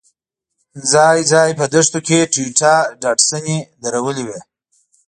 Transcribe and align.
ځای 0.91 1.19
ځای 1.31 1.49
په 1.59 1.65
دښتو 1.73 1.99
کې 2.07 2.29
ټویوټا 2.33 2.75
ډاډسنې 3.01 3.57
درولې 3.83 4.23
وې. 4.27 4.39